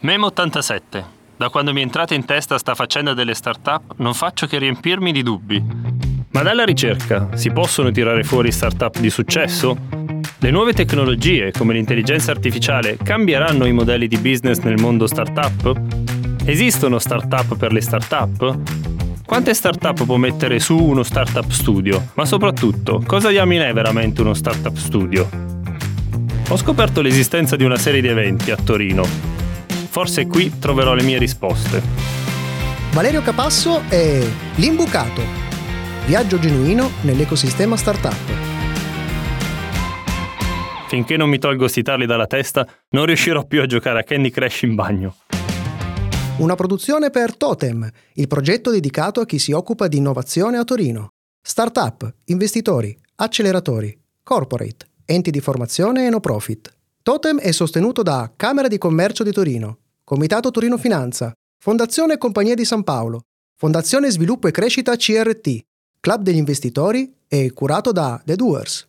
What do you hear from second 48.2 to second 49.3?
progetto dedicato a